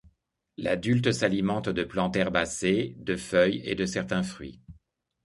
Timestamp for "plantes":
1.83-2.15